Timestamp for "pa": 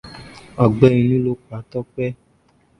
1.47-1.57